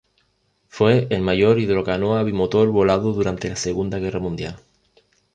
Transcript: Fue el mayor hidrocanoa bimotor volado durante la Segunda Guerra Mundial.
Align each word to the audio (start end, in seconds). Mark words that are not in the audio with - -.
Fue 0.67 1.05
el 1.11 1.21
mayor 1.21 1.59
hidrocanoa 1.59 2.23
bimotor 2.23 2.71
volado 2.71 3.13
durante 3.13 3.49
la 3.49 3.55
Segunda 3.55 3.99
Guerra 3.99 4.17
Mundial. 4.19 4.59